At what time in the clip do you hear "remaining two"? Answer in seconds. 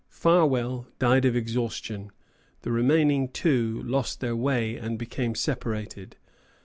2.71-3.83